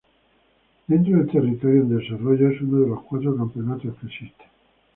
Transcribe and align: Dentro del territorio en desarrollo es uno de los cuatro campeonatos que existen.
Dentro 0.87 1.15
del 1.15 1.29
territorio 1.29 1.81
en 1.83 1.95
desarrollo 1.99 2.49
es 2.49 2.59
uno 2.59 2.79
de 2.79 2.87
los 2.87 3.03
cuatro 3.03 3.35
campeonatos 3.37 3.95
que 3.99 4.07
existen. 4.07 4.47